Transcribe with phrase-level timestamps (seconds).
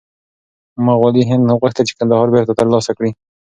[0.85, 3.11] مغولي هند غوښتل چې کندهار بېرته ترلاسه کړي.